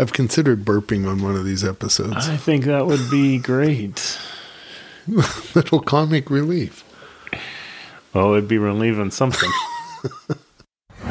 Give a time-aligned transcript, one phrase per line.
[0.00, 2.28] I've considered burping on one of these episodes.
[2.28, 4.16] I think that would be great.
[5.54, 6.84] Little comic relief.
[8.14, 9.50] Oh, it'd be relieving something.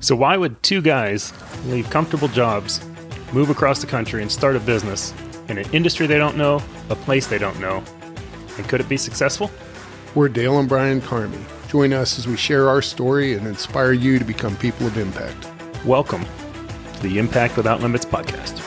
[0.00, 1.32] so, why would two guys
[1.66, 2.80] leave comfortable jobs,
[3.32, 5.14] move across the country, and start a business
[5.52, 7.84] in an industry they don't know, a place they don't know?
[8.56, 9.50] And could it be successful?
[10.14, 11.44] We're Dale and Brian Karmie.
[11.68, 15.46] Join us as we share our story and inspire you to become people of impact.
[15.84, 16.24] Welcome
[16.94, 18.60] to the Impact Without Limits podcast.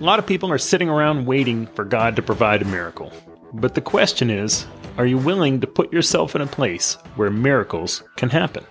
[0.00, 3.12] A lot of people are sitting around waiting for God to provide a miracle.
[3.52, 4.66] But the question is
[4.96, 8.64] are you willing to put yourself in a place where miracles can happen?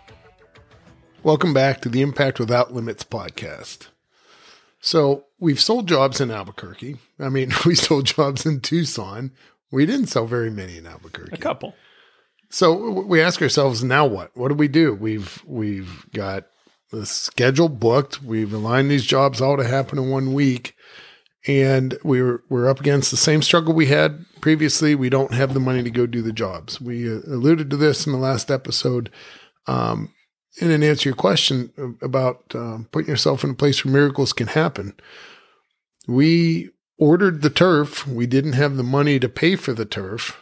[1.24, 3.90] Welcome back to the Impact Without Limits podcast.
[4.80, 6.98] So, we've sold jobs in Albuquerque.
[7.20, 9.32] I mean, we sold jobs in Tucson.
[9.72, 11.34] We didn't sell very many in Albuquerque.
[11.34, 11.76] A couple.
[12.50, 14.36] So we ask ourselves, now what?
[14.36, 14.94] What do we do?
[14.94, 16.48] We've we've got
[16.90, 18.22] the schedule booked.
[18.24, 20.76] We've aligned these jobs all to happen in one week,
[21.48, 24.96] and we're we're up against the same struggle we had previously.
[24.96, 26.82] We don't have the money to go do the jobs.
[26.82, 29.12] We uh, alluded to this in the last episode.
[29.68, 30.12] Um,
[30.60, 34.48] and then answer your question about um, putting yourself in a place where miracles can
[34.48, 34.94] happen.
[36.08, 38.06] We ordered the turf.
[38.06, 40.42] We didn't have the money to pay for the turf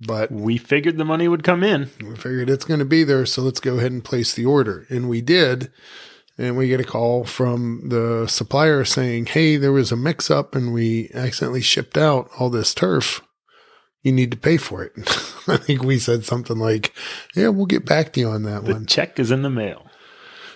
[0.00, 1.90] but we figured the money would come in.
[2.00, 4.86] We figured it's going to be there, so let's go ahead and place the order.
[4.88, 5.72] And we did.
[6.40, 10.54] And we get a call from the supplier saying, Hey, there was a mix up
[10.54, 13.20] and we accidentally shipped out all this turf.
[14.02, 14.92] You need to pay for it.
[15.48, 16.94] I think we said something like,
[17.34, 18.86] Yeah, we'll get back to you on that the one.
[18.86, 19.86] check is in the mail.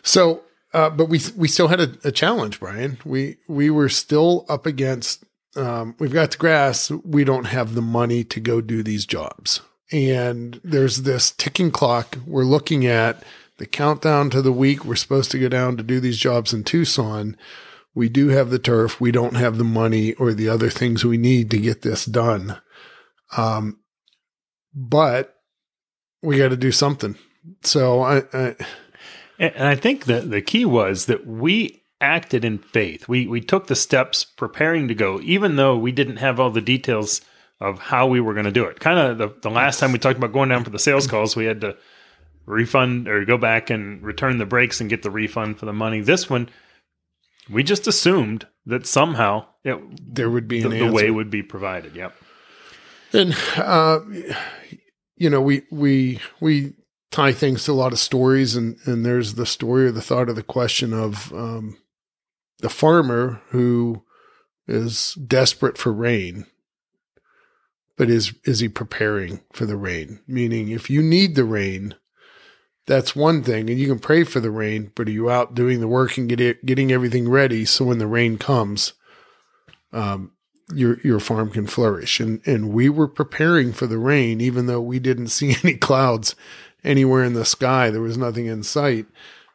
[0.02, 2.98] So, uh, but we we still had a, a challenge, Brian.
[3.04, 5.24] We we were still up against
[5.56, 6.90] um, we've got the grass.
[6.90, 9.60] We don't have the money to go do these jobs.
[9.90, 12.16] And there's this ticking clock.
[12.26, 13.22] We're looking at
[13.58, 14.84] the countdown to the week.
[14.84, 17.36] We're supposed to go down to do these jobs in Tucson.
[17.94, 19.00] We do have the turf.
[19.00, 22.58] We don't have the money or the other things we need to get this done.
[23.36, 23.78] Um,
[24.74, 25.34] but
[26.22, 27.16] we got to do something.
[27.62, 28.56] So I, I
[29.38, 33.08] and I think that the key was that we acted in faith.
[33.08, 36.60] We we took the steps preparing to go, even though we didn't have all the
[36.60, 37.20] details
[37.60, 38.80] of how we were going to do it.
[38.80, 41.36] Kind of the, the last time we talked about going down for the sales calls,
[41.36, 41.76] we had to
[42.44, 46.00] refund or go back and return the brakes and get the refund for the money.
[46.00, 46.48] This one,
[47.48, 49.78] we just assumed that somehow it,
[50.12, 51.94] there would be the, an the way would be provided.
[51.94, 52.14] Yep.
[53.12, 54.00] And uh,
[55.16, 56.74] you know, we we we
[57.10, 60.28] tie things to a lot of stories, and and there's the story or the thought
[60.28, 61.76] of the question of um,
[62.60, 64.02] the farmer who
[64.66, 66.46] is desperate for rain
[67.96, 70.20] but is is he preparing for the rain?
[70.26, 71.94] Meaning if you need the rain
[72.86, 75.80] that's one thing and you can pray for the rain but are you out doing
[75.80, 78.94] the work and get it, getting everything ready so when the rain comes
[79.92, 80.32] um,
[80.74, 84.80] your your farm can flourish and and we were preparing for the rain even though
[84.80, 86.34] we didn't see any clouds
[86.84, 89.06] anywhere in the sky there was nothing in sight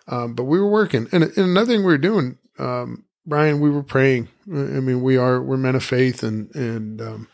[0.08, 3.70] um, but we were working and, and another thing we were doing um, Brian, we
[3.70, 4.30] were praying.
[4.48, 7.28] I mean, we are we're men of faith, and and um,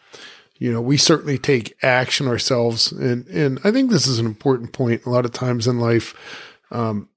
[0.57, 2.91] you know we certainly take action ourselves.
[2.91, 5.05] And and I think this is an important point.
[5.05, 6.15] A lot of times in life,
[6.71, 7.09] um,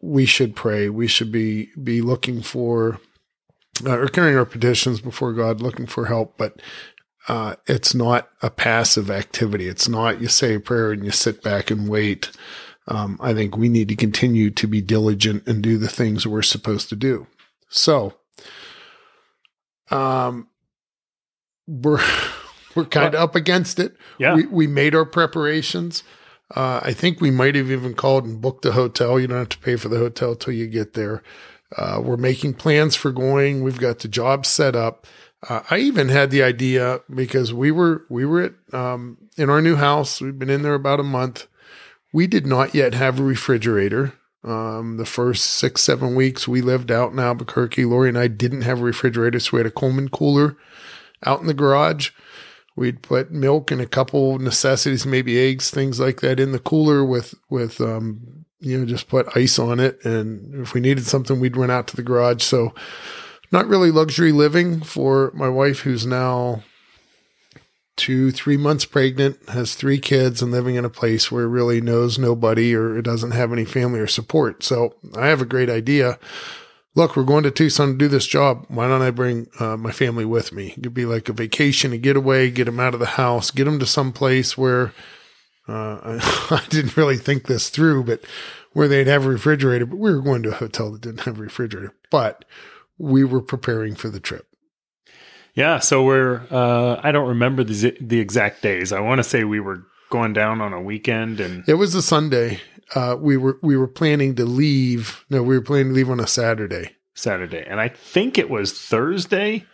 [0.00, 0.88] we should pray.
[0.88, 2.98] We should be be looking for
[3.84, 6.36] uh, or carrying our petitions before God, looking for help.
[6.36, 6.60] But
[7.28, 9.68] uh, it's not a passive activity.
[9.68, 12.30] It's not you say a prayer and you sit back and wait
[12.88, 16.42] um, I think we need to continue to be diligent and do the things we're
[16.42, 17.26] supposed to do.
[17.68, 18.14] So,
[19.90, 20.48] um,
[21.66, 22.04] we're
[22.74, 23.96] we're kind of up against it.
[24.18, 26.02] Yeah, we, we made our preparations.
[26.54, 29.18] Uh, I think we might have even called and booked a hotel.
[29.18, 31.22] You don't have to pay for the hotel till you get there.
[31.76, 33.62] Uh, we're making plans for going.
[33.62, 35.06] We've got the job set up.
[35.48, 39.60] Uh, I even had the idea because we were we were at um, in our
[39.60, 40.20] new house.
[40.20, 41.48] We've been in there about a month.
[42.12, 44.12] We did not yet have a refrigerator.
[44.44, 48.62] Um, the first six, seven weeks we lived out in Albuquerque, Lorie and I didn't
[48.62, 50.56] have a refrigerator, so we had a Coleman cooler
[51.24, 52.10] out in the garage.
[52.74, 57.04] We'd put milk and a couple necessities, maybe eggs, things like that, in the cooler
[57.04, 60.04] with with um, you know just put ice on it.
[60.04, 62.42] And if we needed something, we'd run out to the garage.
[62.42, 62.74] So
[63.50, 66.62] not really luxury living for my wife, who's now
[67.96, 72.18] two, three months pregnant, has three kids, and living in a place where really knows
[72.18, 74.62] nobody or it doesn't have any family or support.
[74.62, 76.18] So I have a great idea.
[76.94, 78.64] look, we're going to Tucson to do this job.
[78.68, 80.74] Why don't I bring uh, my family with me?
[80.76, 83.64] It could be like a vacation, a getaway, get them out of the house, get
[83.64, 84.92] them to some place where
[85.72, 88.22] uh, I, I didn't really think this through, but
[88.72, 89.86] where they'd have a refrigerator.
[89.86, 92.44] But we were going to a hotel that didn't have a refrigerator, but
[92.98, 94.46] we were preparing for the trip.
[95.54, 98.92] Yeah, so we're uh, I don't remember the the exact days.
[98.92, 102.02] I want to say we were going down on a weekend and It was a
[102.02, 102.60] Sunday.
[102.94, 105.24] Uh, we were we were planning to leave.
[105.30, 106.96] No, we were planning to leave on a Saturday.
[107.14, 107.64] Saturday.
[107.66, 109.66] And I think it was Thursday.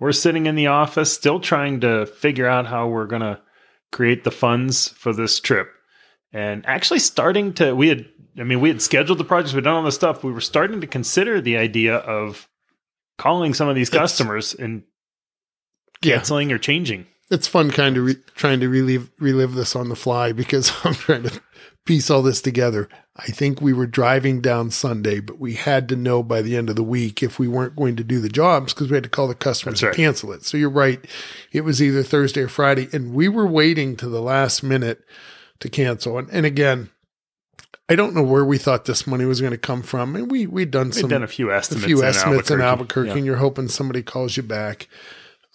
[0.00, 3.40] We're sitting in the office still trying to figure out how we're going to
[3.94, 5.68] create the funds for this trip.
[6.32, 8.06] And actually starting to we had
[8.38, 10.24] I mean we had scheduled the projects, we'd done all the stuff.
[10.24, 12.48] We were starting to consider the idea of
[13.18, 14.82] calling some of these It's- customers and
[16.02, 16.16] Yeah.
[16.16, 17.06] canceling or changing.
[17.30, 20.94] It's fun kind of re- trying to relive relive this on the fly because I'm
[20.94, 21.40] trying to
[21.84, 22.88] piece all this together.
[23.16, 26.68] I think we were driving down Sunday, but we had to know by the end
[26.68, 29.10] of the week if we weren't going to do the jobs because we had to
[29.10, 30.44] call the customers That's and cancel it.
[30.44, 31.04] So you're right.
[31.52, 35.04] It was either Thursday or Friday, and we were waiting to the last minute
[35.60, 36.18] to cancel.
[36.18, 36.90] And, and again,
[37.88, 40.16] I don't know where we thought this money was going to come from.
[40.16, 41.86] And we we'd done We'd some done a few a estimates.
[41.86, 43.16] few in estimates in Albuquerque, Yeah.
[43.16, 44.88] and you're hoping somebody calls you back.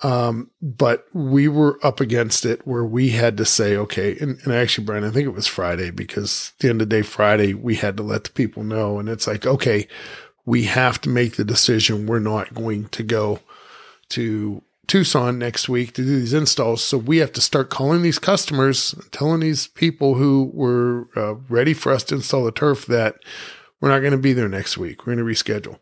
[0.02, 4.54] Um, but we were up against it where we had to say, okay, and, and
[4.54, 7.54] actually, Brian, I think it was Friday because at the end of the day, Friday,
[7.54, 8.98] we had to let the people know.
[8.98, 9.88] And it's like, okay,
[10.46, 12.08] we have to make the decision.
[12.08, 13.40] We're not going to go
[14.10, 16.84] to Tucson next week to do these installs.
[16.84, 21.74] So we have to start calling these customers, telling these people who were uh, ready
[21.74, 23.18] for us to install the turf that
[23.80, 25.06] we're not going to be there next week.
[25.06, 25.78] We're going to reschedule.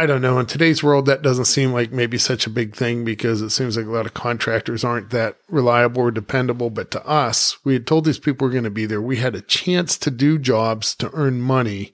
[0.00, 0.38] I don't know.
[0.38, 3.76] In today's world, that doesn't seem like maybe such a big thing because it seems
[3.76, 6.70] like a lot of contractors aren't that reliable or dependable.
[6.70, 9.02] But to us, we had told these people we're going to be there.
[9.02, 11.92] We had a chance to do jobs to earn money.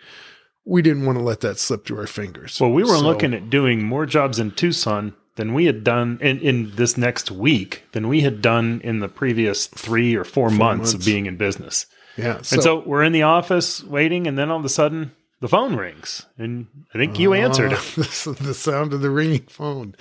[0.64, 2.60] We didn't want to let that slip through our fingers.
[2.60, 6.20] Well, we were So- looking at doing more jobs in Tucson than we had done
[6.22, 10.48] in, in this next week than we had done in the previous three or four,
[10.48, 11.86] months, of being in business.
[12.16, 12.36] yeah.
[12.36, 15.76] and so we're in the office waiting, and then all of a sudden the phone
[15.76, 17.72] rings, and I think you answered.
[17.72, 19.94] Oh, the, the sound of the ringing phone.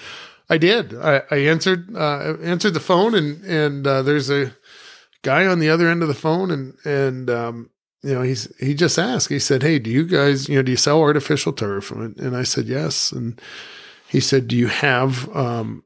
[0.50, 0.94] I did.
[0.96, 4.56] I, I answered uh, answered the phone, and and uh, there's a
[5.24, 7.70] guy on the other end of the phone, and and um,
[8.04, 9.30] you know he's he just asked.
[9.30, 12.38] He said, "Hey, do you guys you know do you sell artificial turf?" And, and
[12.38, 13.42] I said, "Yes." And
[14.08, 15.84] he said, "Do you have um,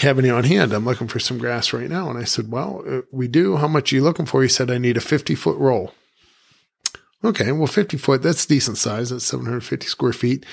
[0.00, 0.72] have any on hand?
[0.72, 3.56] I'm looking for some grass right now." And I said, "Well, uh, we do.
[3.56, 5.92] How much are you looking for?" He said, "I need a 50 foot roll."
[7.24, 9.10] Okay, well, 50 foot, that's decent size.
[9.10, 10.44] That's 750 square feet.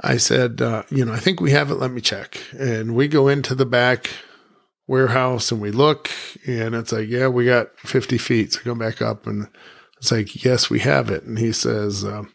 [0.00, 1.74] I said, uh, you know, I think we have it.
[1.74, 2.40] Let me check.
[2.58, 4.10] And we go into the back
[4.88, 6.10] warehouse and we look,
[6.46, 8.52] and it's like, yeah, we got 50 feet.
[8.54, 9.48] So I go back up and
[9.98, 11.24] it's like, yes, we have it.
[11.24, 12.32] And he says, um,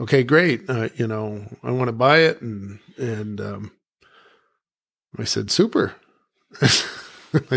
[0.00, 0.62] okay, great.
[0.70, 2.40] Uh, you know, I want to buy it.
[2.40, 3.72] And, and, um,
[5.18, 5.94] I said, super.
[6.62, 6.68] I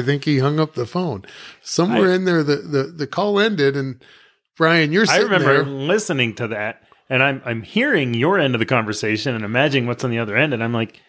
[0.01, 1.24] think he hung up the phone.
[1.62, 4.04] Somewhere I- in there, the, the, the call ended and
[4.57, 5.65] Brian, you're I remember there.
[5.65, 10.03] listening to that, and I'm I'm hearing your end of the conversation and imagining what's
[10.03, 11.00] on the other end, and I'm like,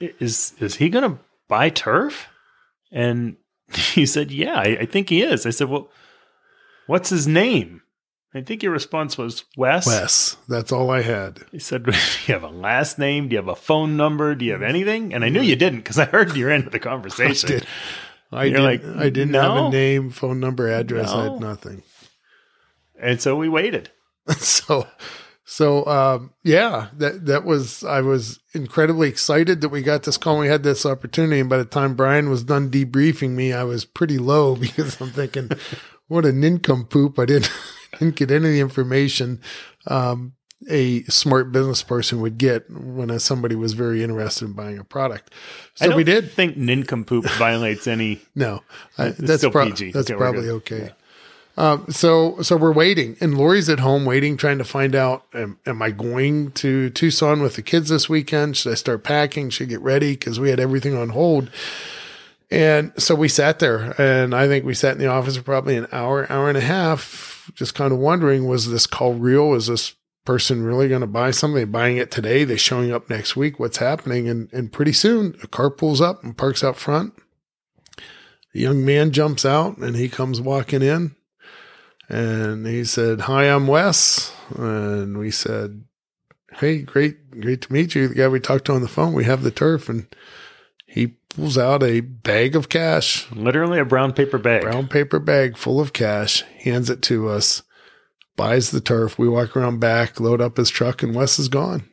[0.00, 1.18] is is he going to
[1.48, 2.28] buy turf?
[2.92, 3.36] And
[3.72, 5.46] he said, yeah, I, I think he is.
[5.46, 5.90] I said, well,
[6.86, 7.82] what's his name?
[8.32, 9.86] I think your response was Wes.
[9.88, 10.36] Wes.
[10.48, 11.40] That's all I had.
[11.50, 13.28] He said, Do you have a last name?
[13.28, 14.34] Do you have a phone number?
[14.36, 15.12] Do you have anything?
[15.14, 17.48] And I knew you didn't because I heard your end of the conversation.
[17.48, 17.66] did.
[18.32, 21.10] I You're did, like, I didn't have a name, phone number, address.
[21.10, 21.82] I had nothing.
[23.00, 23.90] And so we waited.
[24.38, 24.86] so,
[25.44, 27.82] so um, yeah, that that was.
[27.84, 30.34] I was incredibly excited that we got this call.
[30.34, 33.64] and We had this opportunity, and by the time Brian was done debriefing me, I
[33.64, 35.50] was pretty low because I'm thinking,
[36.08, 37.18] what a nincompoop!
[37.18, 37.50] I didn't
[37.98, 39.40] didn't get any of the information.
[39.86, 40.34] Um,
[40.68, 45.32] a smart business person would get when somebody was very interested in buying a product.
[45.74, 46.30] So we did.
[46.32, 48.20] think nincompoop violates any.
[48.34, 48.60] No,
[48.98, 49.92] I, that's still pro- PG.
[49.92, 50.90] That's Okay, probably okay.
[51.60, 55.58] Um, so so we're waiting, and Lorie's at home waiting, trying to find out: am,
[55.66, 58.56] am I going to Tucson with the kids this weekend?
[58.56, 59.50] Should I start packing?
[59.50, 60.12] Should I get ready?
[60.12, 61.50] Because we had everything on hold.
[62.50, 65.76] And so we sat there, and I think we sat in the office for probably
[65.76, 69.52] an hour, hour and a half, just kind of wondering: was this call real?
[69.52, 71.56] Is this person really going to buy something?
[71.56, 72.44] They're buying it today?
[72.44, 73.60] They're showing up next week?
[73.60, 74.30] What's happening?
[74.30, 77.12] And and pretty soon, a car pulls up and parks out front.
[78.54, 81.16] A young man jumps out and he comes walking in
[82.10, 84.32] and he said, Hi, I'm Wes.
[84.56, 85.84] And we said,
[86.54, 88.08] Hey, great, great to meet you.
[88.08, 89.88] The guy we talked to on the phone, we have the turf.
[89.88, 90.06] And
[90.86, 94.62] he pulls out a bag of cash, Literally a brown paper bag.
[94.62, 97.62] brown paper bag full of cash, hands it to us,
[98.36, 99.16] buys the turf.
[99.16, 101.88] We walk around back, load up his truck, and Wes is gone.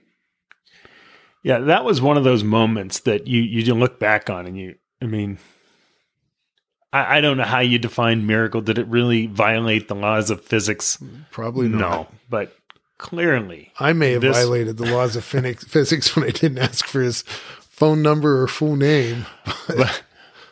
[1.43, 4.75] Yeah, that was one of those moments that you you look back on and you.
[4.99, 5.37] I mean,
[6.93, 8.61] I, I don't know how you define miracle.
[8.61, 10.97] Did it really violate the laws of physics?
[11.31, 11.79] Probably not.
[11.79, 12.55] No, but
[12.97, 17.01] clearly, I may have This- violated the laws of physics when I didn't ask for
[17.01, 17.23] his
[17.69, 19.25] phone number or full name.
[19.67, 20.03] but,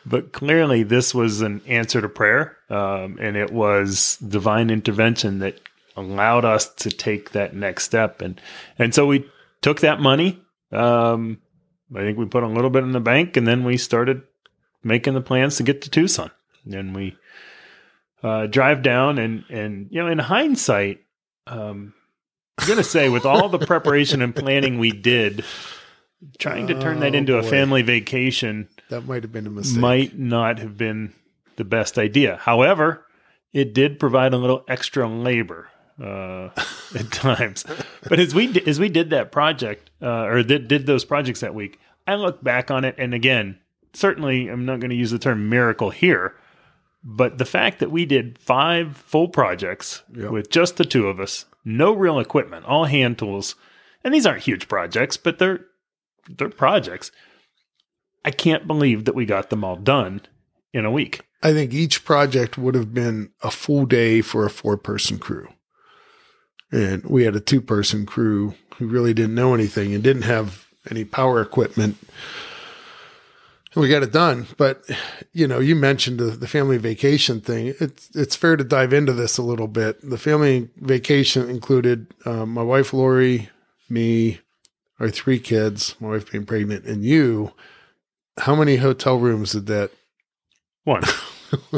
[0.04, 5.58] but clearly this was an answer to prayer um, and it was divine intervention that
[5.96, 8.38] allowed us to take that next step and
[8.78, 9.26] and so we
[9.62, 10.38] took that money
[10.70, 11.38] um,
[11.94, 14.22] i think we put a little bit in the bank and then we started
[14.86, 16.30] making the plans to get to tucson
[16.70, 17.16] and we
[18.22, 21.00] uh, drive down and and you know in hindsight
[21.46, 21.92] um,
[22.58, 25.44] i'm gonna say with all the preparation and planning we did
[26.38, 29.78] trying to turn that Oh, into a family vacation That might have been a mistake.
[29.80, 31.12] might not have been
[31.56, 32.36] the best idea.
[32.40, 33.04] However,
[33.52, 35.68] it did provide a little extra labor
[36.02, 36.48] uh,
[36.94, 37.64] at times.
[38.08, 41.54] But as we as we did that project uh, or did, did those projects that
[41.54, 43.58] week, I look back on it, and again,
[43.92, 46.34] certainly I'm not going to use the term miracle here,
[47.02, 50.30] but the fact that we did five full projects Yep.
[50.30, 53.54] with just the two of us, no real equipment, all hand tools,
[54.04, 55.60] and these aren't huge projects, but they're
[56.28, 57.12] they're projects.
[58.24, 60.22] I can't believe that we got them all done
[60.72, 61.20] in a week.
[61.42, 65.48] I think each project would have been a full day for a four person crew.
[66.72, 70.66] And we had a two person crew who really didn't know anything and didn't have
[70.90, 71.96] any power equipment.
[73.76, 74.46] We got it done.
[74.56, 74.82] But,
[75.32, 77.74] you know, you mentioned the, the family vacation thing.
[77.78, 80.00] It's, it's fair to dive into this a little bit.
[80.08, 83.50] The family vacation included um, my wife, Lorie,
[83.90, 84.40] me,
[84.98, 87.52] our three kids, my wife being pregnant, and you.
[88.38, 89.90] How many hotel rooms did that
[90.84, 91.02] One.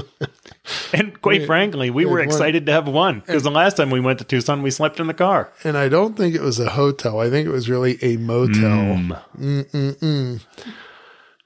[0.93, 2.35] and quite We- frankly, we we were had one.
[2.37, 5.07] excited to have one because the last time we went to Tucson, we slept in
[5.09, 5.53] the car.
[5.65, 7.21] And I don't think it was a hotel.
[7.21, 9.19] I think it was really a motel.
[9.39, 10.41] Mm.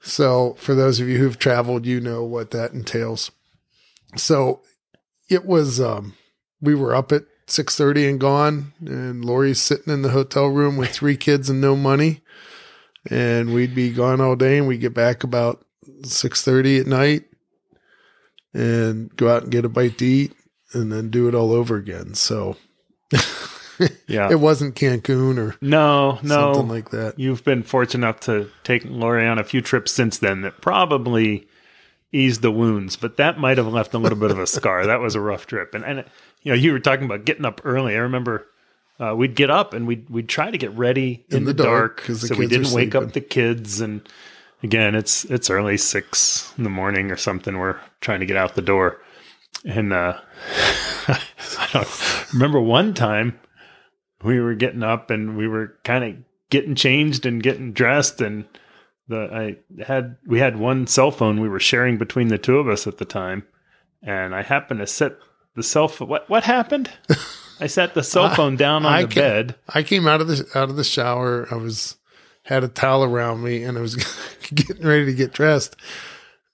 [0.03, 3.31] So, for those of you who've traveled, you know what that entails.
[4.17, 4.61] So,
[5.29, 5.79] it was.
[5.79, 6.15] Um,
[6.61, 10.75] we were up at six thirty and gone, and Lorie's sitting in the hotel room
[10.75, 12.19] with three kids and no money,
[13.09, 15.65] and we'd be gone all day, and we get back about
[16.03, 17.23] six thirty at night,
[18.53, 20.33] and go out and get a bite to eat,
[20.73, 22.13] and then do it all over again.
[22.13, 22.57] So.
[24.07, 24.29] Yeah.
[24.29, 26.53] It wasn't Cancun or no, no.
[26.53, 27.17] something like that.
[27.17, 31.47] You've been fortunate enough to take Lorie on a few trips since then that probably
[32.11, 34.85] eased the wounds, but that might have left a little bit of a scar.
[34.85, 35.73] That was a rough trip.
[35.73, 36.05] And, and
[36.43, 37.95] you know, you were talking about getting up early.
[37.95, 38.45] I remember
[38.99, 42.21] uh, we'd get up and we'd, we'd try to get ready in, the, dark, 'cause
[42.21, 43.81] the so we didn't wake up the kids.
[43.81, 44.07] And
[44.61, 47.57] again, it's, it's early six in the morning or something.
[47.57, 49.01] We're trying to get out the door.
[49.65, 50.19] And uh,
[51.07, 53.39] I don't remember one time
[54.23, 56.15] we were getting up and we were kind of
[56.49, 58.45] getting changed and getting dressed and
[59.07, 62.67] the I had we had one cell phone we were sharing between the two of
[62.69, 63.43] us at the time
[64.01, 65.13] and I happened to set
[65.55, 66.89] the cell phone what what happened?
[67.59, 69.55] I set the cell phone down on I the can- bed.
[69.69, 71.47] I came out of the out of the shower.
[71.51, 71.97] I was
[72.45, 73.95] had a towel around me, and I was
[74.53, 75.75] getting ready to get dressed.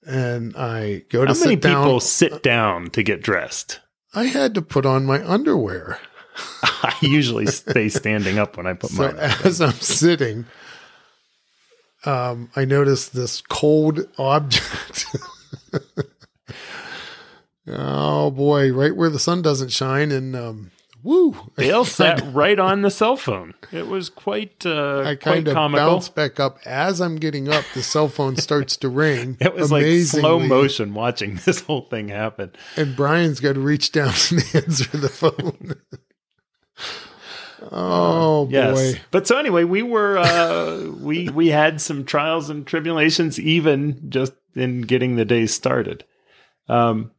[0.05, 1.83] And I go to How many down.
[1.83, 3.79] people sit down to get dressed?
[4.13, 5.99] I had to put on my underwear.
[6.63, 9.10] I usually stay standing up when I put my.
[9.10, 9.24] So mine.
[9.24, 9.31] on.
[9.46, 10.46] as I'm sitting,
[12.05, 15.05] um, I noticed this cold object.
[17.67, 18.72] oh boy!
[18.72, 20.72] Right where the sun doesn't shine, and um,
[21.03, 21.36] woo!
[21.58, 23.53] Dale sat right on the cell phone.
[23.72, 25.88] It was quite uh, I quite kind of comical.
[25.88, 27.65] bounce back up as I'm getting up.
[27.74, 29.38] The cell phone starts to ring.
[29.39, 32.51] It was like slow motion watching this whole thing happen.
[32.77, 35.75] and Brian's got to reach down and answer the phone.
[37.71, 38.93] oh Yes.
[38.93, 39.01] boy!
[39.12, 44.33] But so anyway, we were uh, we we had some trials and tribulations even just
[44.55, 46.05] in getting the day started.
[46.67, 47.12] Um,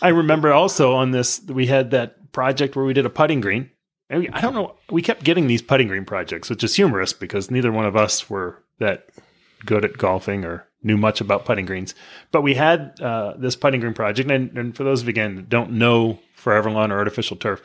[0.00, 3.70] I remember also on this we had that project where we did a putting green.
[4.10, 4.74] And we, I don't know.
[4.90, 8.28] We kept getting these putting green projects, which is humorous because neither one of us
[8.28, 9.08] were that
[9.64, 11.94] good at golfing or knew much about putting greens.
[12.30, 15.36] But we had uh, this putting green project, and, and for those of you again
[15.36, 17.62] that don't know ForeverLawn or artificial turf,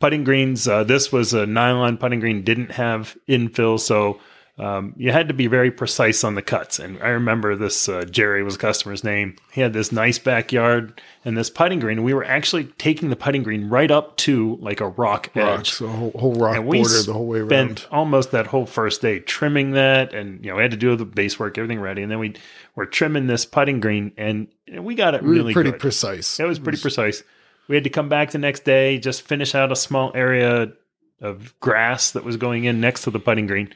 [0.00, 0.66] putting greens.
[0.68, 4.20] Uh, this was a nylon putting green, didn't have infill, so
[4.56, 6.78] um, you had to be very precise on the cuts.
[6.78, 9.34] And I remember this uh, Jerry was the customer's name.
[9.52, 12.04] He had this nice backyard and this putting green.
[12.04, 15.78] We were actually taking the putting green right up to like a rock edge.
[15.78, 17.48] Whole, whole rock And border the whole way around.
[17.48, 20.94] spent almost that whole first day trimming that, and you know we had to do
[20.94, 22.34] the base work, everything ready, and then we
[22.76, 24.46] were trimming this putting green, and
[24.78, 25.80] we got it We really pretty good.
[25.80, 26.38] precise.
[26.38, 27.24] It was pretty precise.
[27.68, 30.72] We had to come back the next day, just finish out a small area
[31.20, 33.72] of grass that was going in next to the putting green.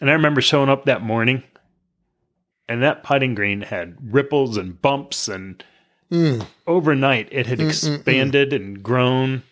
[0.00, 1.42] And I remember showing up that morning,
[2.68, 5.62] and that putting green had ripples and bumps, and
[6.10, 6.46] Mm.
[6.66, 7.94] overnight it had Mm, mm, mm.
[7.96, 9.42] expanded and grown.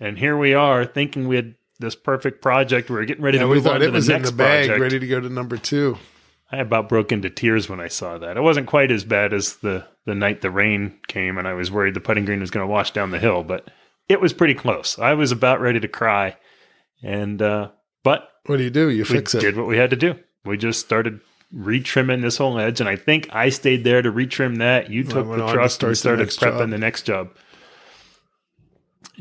[0.00, 2.88] And here we are, thinking we had this perfect project.
[2.88, 4.80] We were getting ready Yeah, to move on to the next the bag, project.
[4.80, 5.98] ready to go to number two.
[6.50, 8.36] I about broke into tears when I saw that.
[8.36, 11.70] It wasn't quite as bad as the the night the rain came, and I was
[11.70, 13.70] worried the putting green was going to wash down the hill, but
[14.08, 14.98] it was pretty close.
[14.98, 16.36] I was about ready to cry,
[17.02, 17.70] and uh,
[18.02, 18.90] but What do you do?
[18.90, 19.40] You fix it.
[19.40, 20.16] did what we had to do.
[20.44, 21.20] We just started
[21.54, 24.90] retrimming this whole edge, and I think I stayed there to retrim that.
[24.90, 26.70] You took the on to start and started prepping job.
[26.70, 27.30] the next job.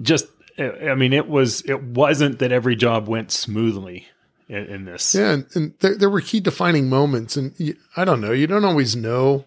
[0.02, 0.28] Just,
[0.58, 1.62] I mean, it was.
[1.62, 4.08] It wasn't that every job went smoothly
[4.48, 5.16] in, in this.
[5.16, 8.32] Yeah, and, and there, there were key defining moments, and you, I don't know.
[8.32, 9.46] You don't always know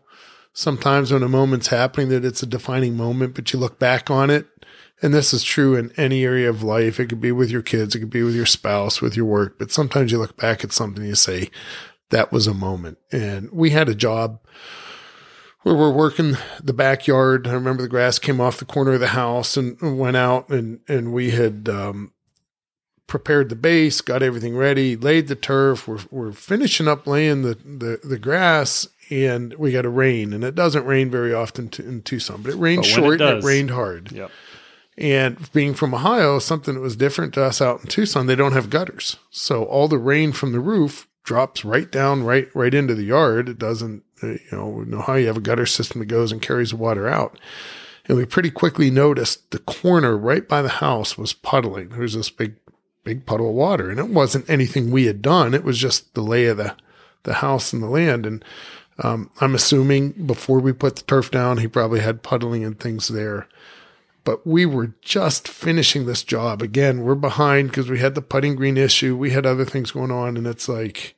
[0.53, 4.31] sometimes when a moment's happening that it's a defining moment, but you look back on
[4.31, 4.47] it,
[5.03, 6.99] and this is true in any area of life.
[6.99, 9.59] It could be with your kids, it could be with your spouse, with your work,
[9.59, 11.51] but sometimes you look back at something and you say,
[12.11, 14.41] "That was a moment." And we had a job
[15.63, 17.47] where we're working the backyard.
[17.47, 20.81] I remember the grass came off the corner of the house and went out, and
[20.89, 21.69] and we had.
[21.69, 22.13] Um,
[23.07, 25.87] prepared the base, got everything ready, laid the turf.
[25.87, 30.43] We're, we're finishing up laying the, the, the grass and we got a rain and
[30.43, 33.21] it doesn't rain very often to, in Tucson, but it rained But when it short
[33.21, 34.13] and it rained hard.
[34.13, 34.31] Yep.
[34.99, 38.55] And being from Ohio, something that was different to us out in Tucson, they don't
[38.55, 39.19] have gutters.
[39.31, 43.49] So all the rain from the roof drops right down, right, right into the yard.
[43.49, 46.41] It doesn't, uh, you know, in Ohio, you have a gutter system that goes and
[46.41, 47.39] carries the water out.
[48.07, 51.91] And we pretty quickly noticed the corner right by the house was puddling.
[51.91, 52.55] There was this big,
[53.07, 55.55] big puddle of water and it wasn't anything we had done.
[55.55, 56.75] It was just the lay of the,
[57.23, 58.27] the house and the land.
[58.27, 58.45] And,
[58.99, 63.09] um, I'm assuming before we put the turf down, he probably had puddling and things
[63.09, 63.47] there
[64.27, 66.61] but we were just finishing this job.
[66.61, 69.17] Again, we're behind because we had the putting green issue.
[69.17, 71.15] We had other things going on, and it's like,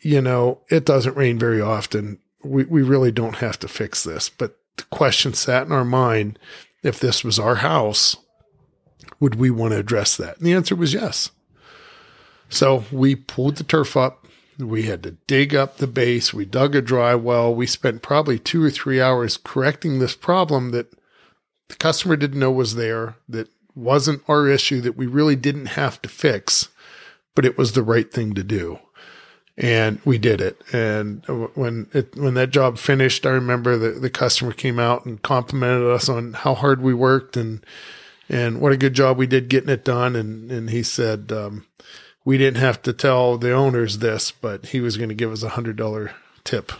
[0.00, 2.20] you know, it doesn't rain very often.
[2.44, 4.28] We we really don't have to fix this.
[4.28, 6.38] But the question sat in our mind:
[6.84, 8.16] if this was our house,
[9.20, 10.38] would we want to address that?
[10.38, 11.30] And the answer was yes.
[12.48, 14.26] So we pulled the turf up.
[14.58, 16.34] We had to dig up the base.
[16.34, 17.54] We dug a dry well.
[17.54, 20.92] We spent probably two or three hours correcting this problem that
[21.68, 26.02] the customer didn't know was there, that wasn't our issue, that we really didn't have
[26.02, 26.68] to fix,
[27.34, 28.80] but it was the right thing to do.
[29.56, 30.60] And we did it.
[30.72, 35.22] And when it, when that job finished, I remember the, the customer came out and
[35.22, 37.64] complimented us on how hard we worked and,
[38.30, 40.16] and what a good job we did getting it done.
[40.16, 41.66] And, and he said, um,
[42.24, 45.42] we didn't have to tell the owners this, but he was going to give us
[45.42, 46.12] a hundred dollar
[46.44, 46.70] tip.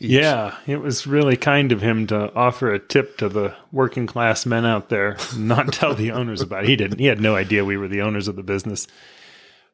[0.00, 0.10] each.
[0.10, 4.46] Yeah, it was really kind of him to offer a tip to the working class
[4.46, 6.70] men out there, not tell the owners about it.
[6.70, 6.98] He didn't.
[7.00, 8.86] He had no idea we were the owners of the business.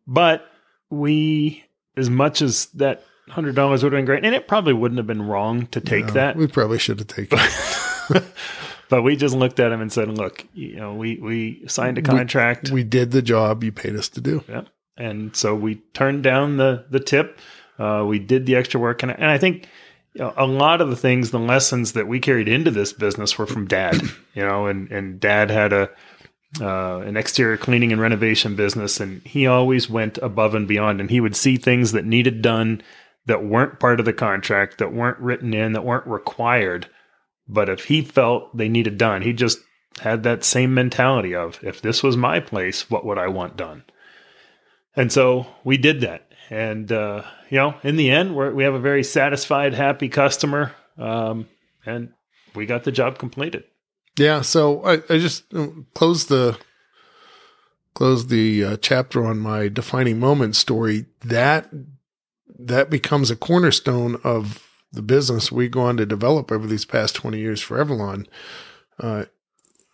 [0.07, 0.47] But
[0.91, 1.65] we,
[1.97, 5.07] as much as that hundred dollars would have been great, and it probably wouldn't have
[5.07, 6.37] been wrong to take No, that.
[6.37, 8.25] We probably should have taken it.
[8.91, 12.03] but we just looked at him and said, "Look, you know, we we signed a
[12.03, 14.45] contract, We did the job you paid us to do.
[14.49, 14.63] yeah,
[14.99, 17.39] and so we turned down the the tip.
[17.79, 19.67] Uh, we did the extra work, and, and I think
[20.13, 23.39] you know, a lot of the things, the lessons that we carried into this business
[23.39, 24.03] were from Dad.
[24.35, 25.91] You know, and and Dad had a
[26.61, 31.01] uh, an exterior cleaning and renovation business, and he always went above and beyond.
[31.01, 32.83] And he would see things that needed done
[33.27, 36.89] that weren't part of the contract, that weren't written in, that weren't required.
[37.53, 39.59] But if he felt they needed done, he just
[40.01, 43.83] had that same mentality of if this was my place, what would I want done?
[44.95, 46.33] And so we did that.
[46.49, 50.75] And, uh, you know, in the end, we have a very satisfied, happy customer.
[50.97, 51.49] Um,
[51.85, 52.13] and
[52.55, 53.65] we got the job completed.
[54.17, 54.43] Yeah.
[54.43, 55.45] So I, I just
[55.95, 56.59] closed the
[57.95, 61.07] close the uh, chapter on my defining moment story.
[61.25, 61.69] That
[62.59, 67.15] that becomes a cornerstone of the business we go on to develop over these past
[67.15, 68.27] twenty years ForeverLawn,
[68.99, 69.25] uh,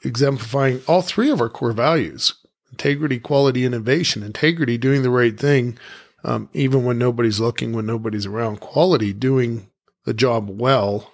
[0.05, 2.35] exemplifying all three of our core values:
[2.71, 4.23] integrity, quality, innovation.
[4.23, 5.79] Integrity, doing the right thing,
[6.25, 8.61] um, even when nobody's looking, when nobody's around.
[8.61, 9.69] Quality, doing
[10.05, 11.13] the job well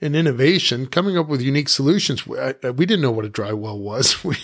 [0.00, 2.26] and innovation, coming up with unique solutions.
[2.26, 4.24] We, I, we didn't know what a dry well was.
[4.24, 4.36] We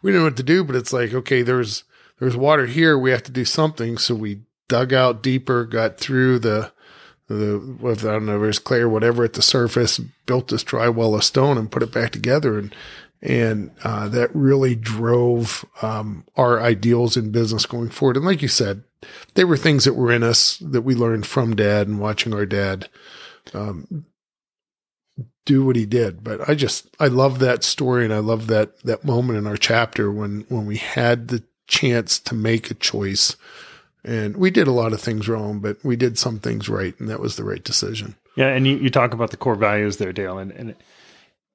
[0.00, 1.84] we didn't know what to do, but it's like okay, there's
[2.18, 2.98] there's water here.
[2.98, 3.98] We have to do something.
[3.98, 6.72] So we dug out deeper, got through the
[7.32, 10.88] the I don't know, if there's clay or whatever at the surface, built this dry
[10.88, 12.74] well of stone and put it back together, and
[13.20, 18.16] and uh, that really drove um, our ideals in business going forward.
[18.16, 18.82] And like you said,
[19.34, 22.46] they were things that were in us that we learned from dad and watching our
[22.46, 22.88] dad
[23.54, 24.06] um,
[25.44, 26.24] do what he did.
[26.24, 29.56] But I just I love that story and I love that that moment in our
[29.56, 33.36] chapter when when we had the chance to make a choice
[34.04, 37.08] And we did a lot of things wrong, but we did some things right, and
[37.08, 38.16] that was the right decision.
[38.36, 40.74] Yeah, and you, you talk about the core values there, Dale, and, and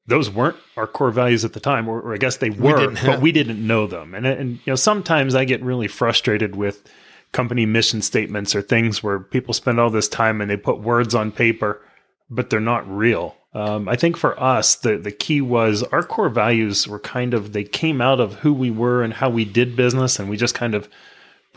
[0.06, 2.96] those weren't our core values at the time, or, or I guess they were, we
[3.06, 4.16] but we didn't know them.
[4.16, 6.90] And and you know, sometimes I get really frustrated with
[7.34, 11.14] company mission statements or things where people spend all this time and they put words
[11.14, 11.82] on paper,
[12.30, 13.36] but they're not real.
[13.54, 17.52] Um, I think for us, the the key was our core values were kind of
[17.52, 20.56] they came out of who we were and how we did business, and we just
[20.56, 20.88] kind of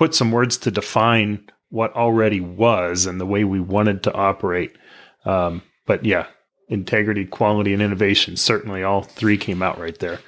[0.00, 4.74] put some words to define what already was and the way we wanted to operate.
[5.26, 6.26] Um, but yeah,
[6.68, 10.18] integrity, quality, and innovation certainly all three came out right there.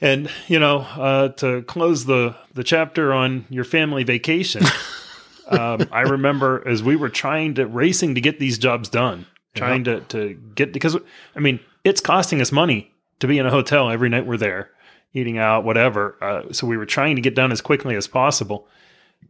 [0.00, 4.64] And you know, uh, to close the the chapter on your family vacation,
[5.48, 9.84] um, I remember as we were trying to racing to get these jobs done, trying
[9.84, 10.96] to to get because
[11.36, 14.70] I mean it's costing us money to be in a hotel every night we're there
[15.12, 16.16] eating out, whatever.
[16.20, 18.68] Uh, so we were trying to get done as quickly as possible.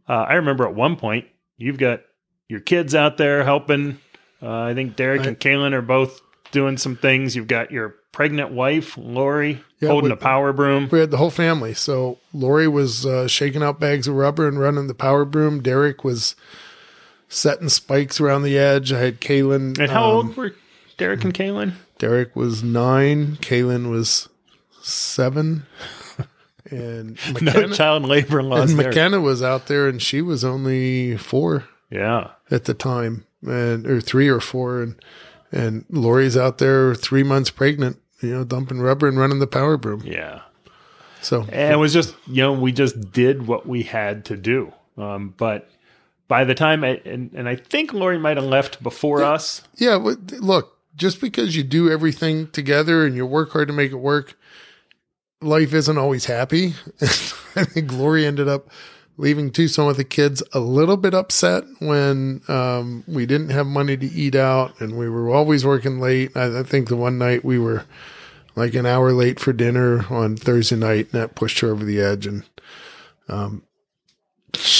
[0.07, 1.25] Uh, I remember at one point
[1.57, 2.01] you've got
[2.47, 3.99] your kids out there helping.
[4.41, 7.35] Uh, I think Derek and Kaylin are both doing some things.
[7.35, 10.89] You've got your pregnant wife, Lorie, yeah, holding we, a power broom.
[10.91, 11.73] We had the whole family.
[11.73, 15.61] So Lorie was uh, shaking out bags of rubber and running the power broom.
[15.61, 16.35] Derek was
[17.29, 18.91] setting spikes around the edge.
[18.91, 19.79] I had Kaylin.
[19.79, 20.55] And how um, old were
[20.97, 21.73] Derek and Kaylin?
[21.97, 23.37] Derek was nine.
[23.37, 24.27] Kaylin was
[24.81, 25.65] seven.
[26.69, 28.71] And McKenna, no child labor laws.
[28.71, 31.65] And McKenna was out there, and she was only four.
[31.89, 34.95] Yeah, at the time, and or three or four, and
[35.51, 39.75] and Lorie's out there three months pregnant, you know, dumping rubber and running the power
[39.75, 40.03] broom.
[40.05, 40.41] Yeah.
[41.21, 44.71] So and it was just you know we just did what we had to do,
[44.97, 45.69] um, but
[46.27, 49.61] by the time I, and and I think Lorie might have left before yeah, us.
[49.75, 53.97] Yeah, look, just because you do everything together and you work hard to make it
[53.97, 54.37] work,
[55.41, 56.75] life isn't always happy.
[57.01, 58.69] I think Lorie ended up
[59.17, 63.97] leaving Tucson with the kids a little bit upset when um, we didn't have money
[63.97, 66.35] to eat out and we were always working late.
[66.35, 67.85] I, I, think the one night we were
[68.55, 72.01] like an hour late for dinner on Thursday night and that pushed her over the
[72.01, 72.25] edge.
[72.25, 72.43] And
[73.27, 73.63] um,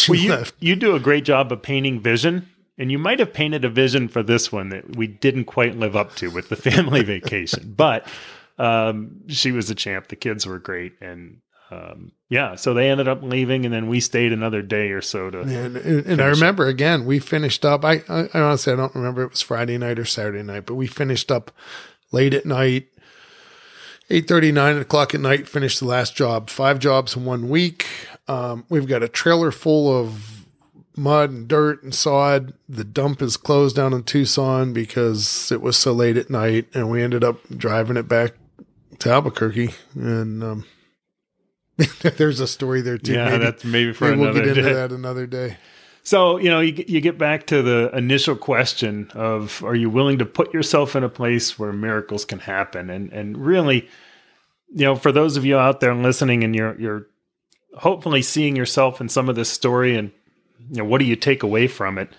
[0.08, 2.48] well, you, you do a great job of painting vision.
[2.78, 5.96] And you might have painted a vision for this one that we didn't quite live
[5.96, 7.76] up to with the family vacation.
[7.78, 8.08] But
[8.62, 10.08] um, she was a champ.
[10.08, 14.00] The kids were great, and um, yeah, so they ended up leaving, and then we
[14.00, 15.40] stayed another day or so to.
[15.40, 16.70] And, and, I remember up.
[16.70, 17.84] again, we finished up.
[17.84, 20.76] I, I, I honestly I don't remember it was Friday night or Saturday night, but
[20.76, 21.52] we finished up
[22.12, 22.88] late at night.
[24.12, 26.50] 8.30, 9 o'clock at night, finished the last job.
[26.50, 27.88] Five jobs in one week.
[28.28, 30.46] Um, we've got a trailer full of
[30.98, 32.54] mud and dirt and sod.
[32.68, 36.92] The dump is closed down in Tucson because it was so late at night, and
[36.92, 38.34] we ended up driving it back
[39.02, 40.66] to Albuquerque, and um,
[42.18, 43.14] there's a story there too.
[43.14, 44.74] Yeah, maybe, that's maybe for maybe another we'll get into day.
[44.74, 45.58] that another day.
[46.04, 50.20] So you know, you you get back to the initial question of, are you willing
[50.20, 52.90] to put yourself in a place where miracles can happen?
[52.90, 53.88] And and really,
[54.74, 57.08] you know, for those of you out there listening, and you're you're
[57.78, 60.12] hopefully seeing yourself in some of this story, and
[60.70, 62.10] you know, what do you take away from it?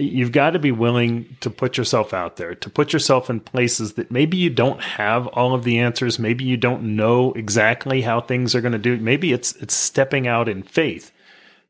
[0.00, 3.94] You've got to be willing to put yourself out there, to put yourself in places
[3.94, 8.20] that maybe you don't have all of the answers, maybe you don't know exactly how
[8.20, 8.96] things are going to do.
[8.96, 11.12] Maybe it's it's stepping out in faith.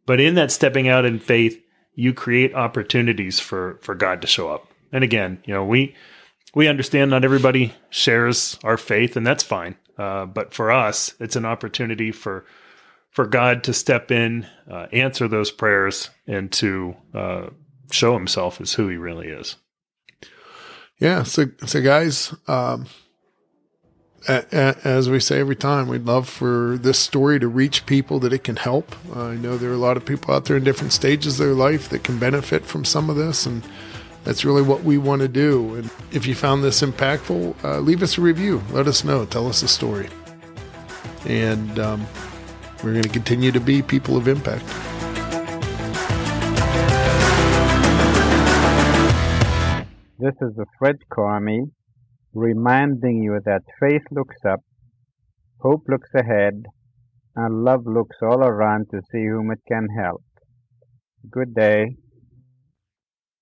[0.07, 1.63] But in that stepping out in faith,
[1.95, 4.67] you create opportunities for for God to show up.
[4.93, 5.95] And again, you know, we
[6.55, 9.77] we understand not everybody shares our faith, and that's fine.
[9.99, 12.45] Uh, but for us, it's an opportunity for
[13.11, 17.47] for God to step in, uh, answer those prayers, and to uh,
[17.93, 19.57] show himself as who he really is.
[20.99, 21.23] Yeah.
[21.23, 22.87] So, so guys, um,
[24.29, 28.19] a, a, as we say every time, we'd love for this story to reach people
[28.21, 28.95] that it can help.
[29.17, 31.47] Uh, I know there are a lot of people out there in different stages of
[31.47, 33.67] their life that can benefit from some of this, and
[34.25, 35.75] that's really what we want to do.
[35.75, 38.63] And if you found this impactful, uh, leave us a review.
[38.71, 39.25] Let us know.
[39.25, 40.11] Tell us a story.
[41.25, 42.07] And um,
[42.85, 44.65] we're going to continue to be people of impact.
[50.21, 51.71] This is Fred Karmie
[52.35, 54.61] reminding you that faith looks up,
[55.61, 56.67] hope looks ahead,
[57.35, 60.23] and love looks all around to see whom it can help.
[61.31, 61.97] Good day.